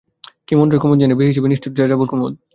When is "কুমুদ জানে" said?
0.81-1.15